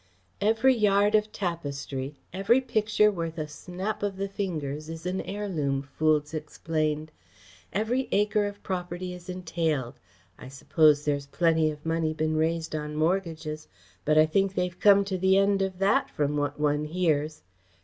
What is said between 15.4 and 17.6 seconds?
of that, from what one hears.